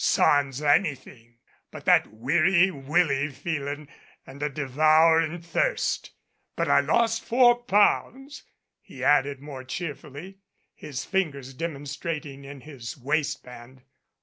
[0.03, 1.37] Sans anything,
[1.69, 3.87] but that Weary Willie feelin'
[4.25, 6.09] and a devourin' thirst.
[6.55, 8.41] But I lost four pounds,"
[8.81, 10.39] he added more cheerfully
[10.73, 13.83] his fingers demonstrating in his waistband.